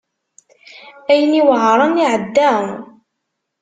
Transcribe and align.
Ayen 1.11 1.33
iweɛṛen 1.41 2.01
iɛedda. 2.03 2.51